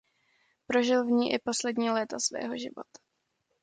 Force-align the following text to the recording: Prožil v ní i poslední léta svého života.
Prožil 0.67 1.05
v 1.05 1.07
ní 1.11 1.33
i 1.33 1.39
poslední 1.39 1.89
léta 1.89 2.19
svého 2.19 2.57
života. 2.57 2.99